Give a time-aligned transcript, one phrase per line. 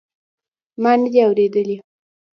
[0.81, 1.77] ما ندي اورېدلي.